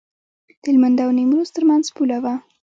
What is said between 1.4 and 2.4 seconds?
ترمنځ پوله وه.